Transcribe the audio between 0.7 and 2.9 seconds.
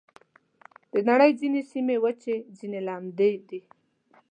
د نړۍ ځینې سیمې وچې، ځینې